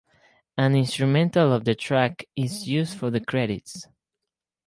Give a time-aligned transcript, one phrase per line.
[0.57, 3.85] An instrumental of the track is used for the credits.